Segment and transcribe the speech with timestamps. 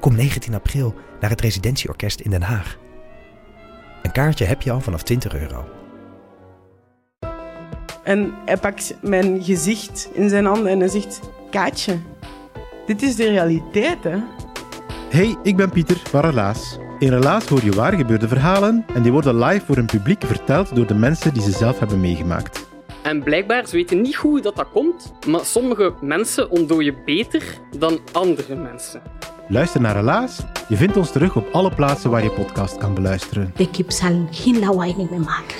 [0.00, 2.78] Kom 19 april naar het Residentieorkest in Den Haag.
[4.02, 5.64] Een kaartje heb je al vanaf 20 euro.
[8.02, 11.20] En hij pakt mijn gezicht in zijn handen en hij zegt:
[11.50, 11.98] Kaatje,
[12.86, 14.18] dit is de realiteit, hè?
[15.10, 16.78] Hey, ik ben Pieter van Relaas.
[16.98, 20.76] In Relaas hoor je waar gebeurde verhalen en die worden live voor een publiek verteld
[20.76, 22.66] door de mensen die ze zelf hebben meegemaakt.
[23.02, 27.42] En blijkbaar, ze weten niet hoe dat, dat komt, maar sommige mensen ontdooien beter
[27.78, 29.02] dan andere mensen.
[29.50, 30.40] Luister naar Relaas.
[30.68, 33.52] Je vindt ons terug op alle plaatsen waar je podcast kan beluisteren.
[33.56, 35.56] De kip zal geen lawaai niet meer maken.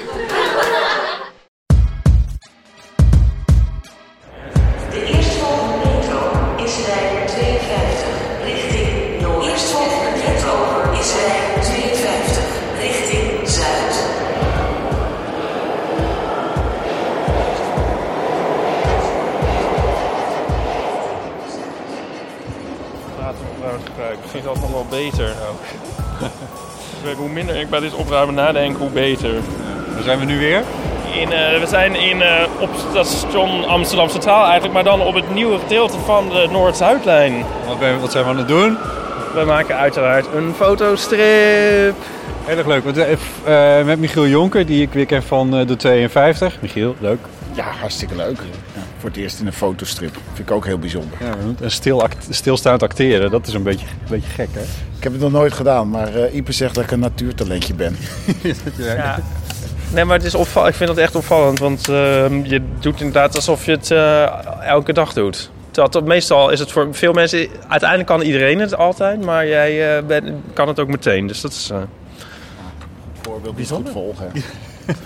[4.91, 5.28] De
[24.33, 25.61] is dat nog wel beter ook.
[27.03, 29.33] Dus hoe minder ik bij dit opruimen nadenk, hoe beter.
[29.95, 30.63] Waar zijn we nu weer?
[31.15, 35.35] In, eh, we zijn in, eh, op station Amsterdam Centraal eigenlijk, maar dan op het
[35.35, 37.45] nieuwe gedeelte van de Noord-Zuidlijn.
[37.67, 38.79] Wat, ben, wat zijn we aan het doen?
[39.35, 41.97] We maken uiteraard een fotostrip.
[42.49, 42.85] Heel erg leuk.
[42.85, 46.59] Want, eh, eh, met Michiel Jonker, die ik weer ken van eh, de 52.
[46.61, 47.19] Michiel, leuk.
[47.53, 48.39] Ja, hartstikke leuk.
[48.99, 50.17] Voor het eerst in een fotostrip.
[50.35, 51.19] Vind ik ook heel bijzonder.
[51.21, 54.61] Ja, en stil act- stilstaand acteren, dat is een beetje, een beetje gek, hè?
[54.97, 57.97] Ik heb het nog nooit gedaan, maar eh Ipe zegt dat ik een natuurtalentje ben.
[58.79, 59.19] Ja.
[59.93, 63.35] Nee, maar het is opval ik vind het echt opvallend, want ehm, je doet inderdaad
[63.35, 64.29] alsof je het eh,
[64.67, 65.51] elke dag doet.
[65.71, 69.97] Terwijl het- meestal is het voor veel mensen, uiteindelijk kan iedereen het altijd, maar jij
[69.97, 71.27] eh, bent- kan het ook meteen.
[71.27, 71.71] Dus dat is...
[71.71, 71.79] eh,
[73.23, 74.31] Voorbeeld niet goed volgen.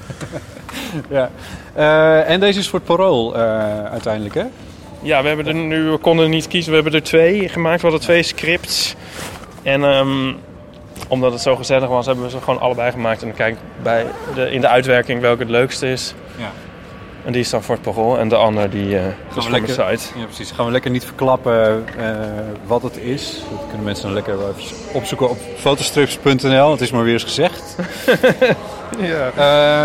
[1.08, 1.30] Ja.
[1.74, 4.44] Eh, en deze is voor het parool eh, uiteindelijk, hè?
[5.02, 7.76] Ja, we hebben er nu, we konden er niet kiezen, we hebben er twee gemaakt.
[7.80, 8.94] We hadden twee scripts.
[9.62, 10.32] En ehm,
[11.08, 13.20] omdat het zo gezellig was, hebben we ze gewoon allebei gemaakt.
[13.20, 16.14] En dan kijk bij de, in de uitwerking welke het leukste is.
[16.36, 16.50] Ja.
[17.24, 18.18] En die is dan voor het parool.
[18.18, 19.12] En de ander die eh is
[19.44, 20.18] voor lekker- site.
[20.18, 20.50] Ja, precies.
[20.50, 21.84] Gaan we lekker niet verklappen
[22.66, 23.42] wat het is.
[23.50, 24.36] Dat kunnen mensen dan lekker
[24.92, 26.70] opzoeken op fotostrips.nl.
[26.70, 27.76] Het is maar weer eens gezegd.
[28.98, 29.30] Ja.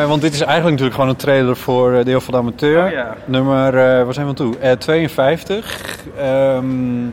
[0.01, 2.85] Eh, want dit is eigenlijk natuurlijk gewoon een trailer voor eh, Deel van de Amateur.
[2.85, 3.15] Oh ja.
[3.25, 4.57] Nummer, eh, waar zijn we aan toe?
[4.59, 5.97] Eh, 52.
[6.17, 7.03] Ehm,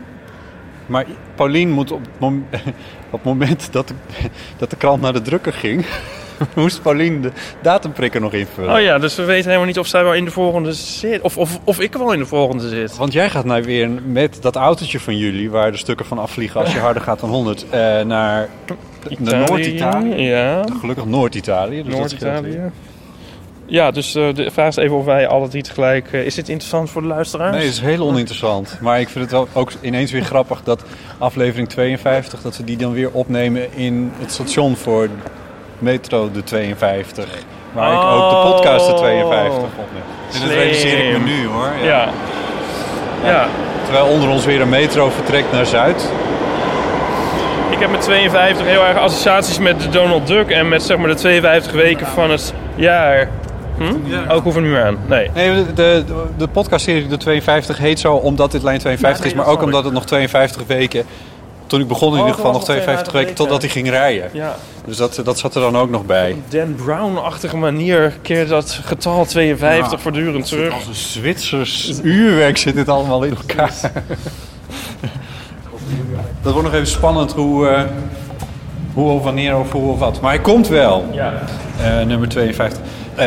[0.87, 2.47] maar Paulien moet op het, mom-
[3.11, 3.95] op het moment dat de,
[4.59, 5.87] dat de krant naar de drukker ging...
[6.55, 7.31] moest Paulien de
[7.63, 8.75] datumprikker nog invullen.
[8.75, 11.21] Oh ja, dus we weten helemaal niet of zij wel in de volgende zit.
[11.21, 12.97] Of, of, of ik wel in de volgende zit.
[12.97, 15.51] Want jij gaat nou weer met dat autootje van jullie...
[15.51, 17.67] waar de stukken van afvliegen als je harder gaat dan 100...
[17.71, 18.49] eh, naar
[19.19, 20.23] naar Noord-Italië.
[20.23, 21.83] Ja, Gelukkig Noord-Italië.
[21.83, 22.61] Dus Noord-Italië.
[23.67, 26.13] Ja, dus eh, de vraag is even of wij alle drie tegelijk...
[26.13, 27.57] eh, is dit interessant voor de luisteraars?
[27.57, 28.79] Nee, het is heel oninteressant.
[28.81, 30.85] Maar ik vind het wel ook ineens weer grappig dat
[31.19, 32.43] aflevering 52...
[32.43, 35.09] dat we die dan weer opnemen in het station voor
[35.79, 37.25] Metro de 52.
[37.73, 40.03] Waar ik ook de podcast de 52 opneem.
[40.33, 41.69] En dat realiseer ik me nu hoor.
[41.83, 42.09] Ja.
[43.23, 43.31] Ja.
[43.31, 43.47] ja.
[43.85, 46.11] Terwijl onder ons weer een metro vertrekt naar Zuid.
[47.71, 51.09] Ik heb met 52 heel erg associaties met de Donald Duck en met zeg maar
[51.09, 53.29] de 52 weken van het jaar.
[53.77, 54.31] Hm?
[54.31, 54.99] Ook hoeven we meer aan.
[55.07, 55.31] Nee.
[55.35, 56.05] Nee, de, de,
[56.37, 59.37] de podcastserie de 52 heet zo omdat dit lijn 52 Ja, is.
[59.37, 61.05] Maar ook omdat het nog 52 weken...
[61.67, 64.31] Toen ik begon in ieder geval nog nog 52 weken 52 totdat hij ging rijden.
[64.33, 64.57] Ja.
[64.87, 66.37] Dus dat, dat zat er dan ook nog bij.
[66.49, 69.99] Dan Brown-achtige manier keert dat getal 52 Ja.
[69.99, 70.73] voortdurend terug.
[70.75, 73.73] Als een Zwitsers uurwerk zit dit allemaal in elkaar.
[76.43, 77.83] Dat wordt nog even spannend hoe, eh,
[78.95, 80.21] hoe of wanneer of hoe of wat.
[80.21, 81.33] Maar hij komt wel, Ja.
[81.83, 82.81] eh, nummer 52.
[83.15, 83.27] Eh,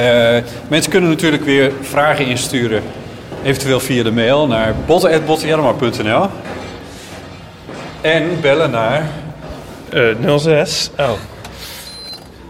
[0.67, 2.81] mensen kunnen natuurlijk weer vragen insturen.
[3.43, 6.25] Eventueel via de mail naar botten.bottenjarma.nl
[8.07, 9.09] En bellen naar...
[9.89, 10.89] Eh 06.
[10.97, 11.11] Oh.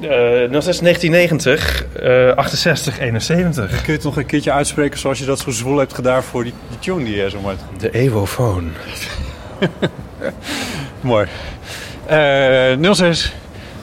[0.01, 3.69] Eh 06 1990 eh 68 71.
[3.69, 6.43] Kun je het nog een keertje uitspreken zoals je dat zo zwoel hebt gedaan voor
[6.43, 8.71] die, die tune die je zo mooi De Evofoon.
[11.01, 11.27] Mooi.
[12.05, 13.33] Eh 06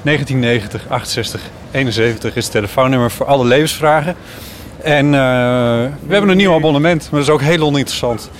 [0.03, 1.41] 1990 68
[1.71, 4.17] 71 is het telefoonnummer voor alle levensvragen.
[4.83, 5.11] En eh,
[6.07, 8.31] we hebben een nieuw abonnement, maar dat is ook heel oninteressant.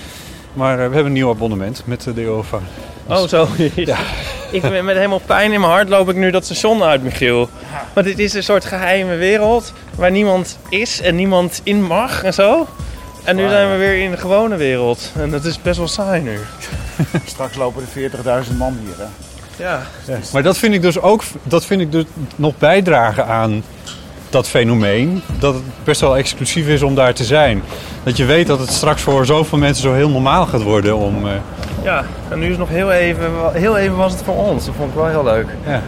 [0.53, 2.43] Maar eh, we hebben een nieuw abonnement met de DO
[3.07, 3.47] Oh, zo.
[3.75, 3.97] Ja.
[4.51, 7.49] ik ben met helemaal pijn in mijn hart loop ik nu dat station uit, Michiel.
[7.93, 12.33] Want dit is een soort geheime wereld waar niemand is en niemand in mag en
[12.33, 12.67] zo.
[13.23, 15.11] En nu zijn we weer in de gewone wereld.
[15.19, 16.39] En dat is best wel saai nu.
[17.25, 18.11] Straks lopen er
[18.45, 19.05] 40.000 man hier, hè?
[19.63, 19.81] Ja.
[20.33, 22.03] Maar dat vind ik dus ook dat vind ik dus
[22.35, 23.63] nog bijdragen aan
[24.29, 25.21] dat fenomeen.
[25.39, 27.63] Dat het best wel exclusief is om daar te zijn.
[28.03, 31.27] Dat je weet dat het straks voor zoveel mensen zo heel normaal gaat worden om...
[31.27, 31.33] eh,
[31.85, 34.65] Ja, en nu is nog heel even, heel even was het voor ons.
[34.65, 35.47] Dat vond ik wel heel leuk.
[35.65, 35.81] ja.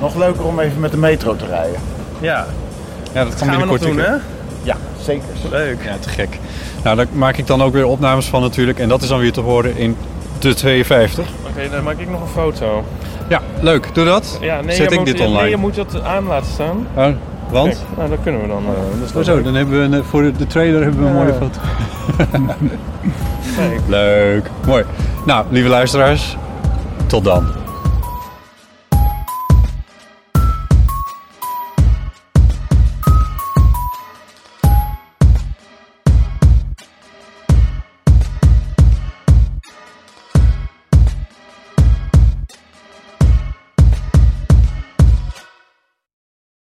[0.00, 1.80] Nog leuker om even met de metro te rijden.
[2.20, 2.46] Ja,
[3.12, 4.12] ja, dat kan binnenkort doen, hè?
[4.62, 5.24] Ja, zeker.
[5.50, 5.78] Leuk.
[5.84, 6.38] Ja, te gek.
[6.84, 8.78] Nou, daar maak ik dan ook weer opnames van natuurlijk.
[8.78, 9.96] En dat is dan weer te horen in
[10.38, 11.26] de 52.
[11.48, 12.84] Oké, dan maak ik nog een foto.
[13.28, 13.94] Ja, leuk.
[13.94, 14.38] Doe dat.
[14.40, 15.40] Ja, nee, Zet ik moet, dit online.
[15.40, 16.86] Nee, je moet dat aan laten staan.
[16.94, 17.06] Oh,
[17.50, 17.68] want?
[17.68, 18.58] Kijk, nou, dat kunnen we dan.
[18.66, 19.34] eh, wel Hoezo?
[19.34, 19.44] leuk.
[19.44, 21.20] Dan hebben we een, voor de, trailer hebben we een Ja.
[21.22, 21.60] mooie foto.
[23.88, 24.50] Leuk.
[24.66, 24.84] Mooi.
[25.24, 26.36] Nou, lieve luisteraars.
[27.06, 27.57] Tot dan.